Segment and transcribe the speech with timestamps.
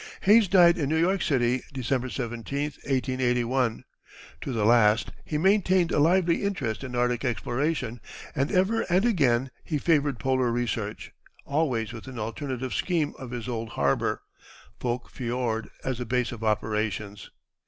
[0.21, 3.83] Hayes died in New York City, December 17, 1881.
[4.41, 8.01] To the last he maintained a lively interest in Arctic exploration,
[8.35, 11.11] and ever and again he favored polar research,
[11.45, 14.23] always with an alternative scheme of his old harbor,
[14.79, 17.29] Foulke fiord, as the base of operations.